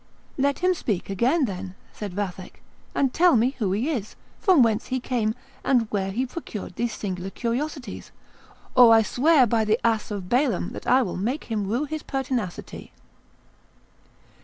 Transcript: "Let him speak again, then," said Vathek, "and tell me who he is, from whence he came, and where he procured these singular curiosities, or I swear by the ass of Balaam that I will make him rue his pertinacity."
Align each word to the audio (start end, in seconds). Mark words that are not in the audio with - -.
"Let 0.35 0.57
him 0.65 0.73
speak 0.73 1.11
again, 1.11 1.45
then," 1.45 1.75
said 1.93 2.11
Vathek, 2.15 2.63
"and 2.95 3.13
tell 3.13 3.35
me 3.35 3.51
who 3.59 3.71
he 3.71 3.91
is, 3.91 4.15
from 4.39 4.63
whence 4.63 4.87
he 4.87 4.99
came, 4.99 5.35
and 5.63 5.83
where 5.91 6.09
he 6.09 6.25
procured 6.25 6.75
these 6.75 6.93
singular 6.95 7.29
curiosities, 7.29 8.11
or 8.75 8.95
I 8.95 9.03
swear 9.03 9.45
by 9.45 9.63
the 9.63 9.79
ass 9.85 10.09
of 10.09 10.27
Balaam 10.27 10.71
that 10.71 10.87
I 10.87 11.03
will 11.03 11.17
make 11.17 11.43
him 11.51 11.67
rue 11.67 11.83
his 11.83 12.01
pertinacity." 12.01 12.91